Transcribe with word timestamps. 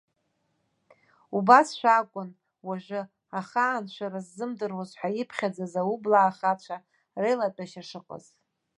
Убасшәа 1.37 1.91
акәын, 1.99 2.29
уажәы, 2.67 3.01
ахаан 3.39 3.85
шәара 3.93 4.19
ззымдыруаз 4.25 4.91
ҳәа 4.99 5.09
иԥхьаӡаз 5.21 5.73
аублаа 5.81 6.37
хацәа 6.37 6.77
реилатәашьа 7.21 7.83
шыҟаз. 7.89 8.25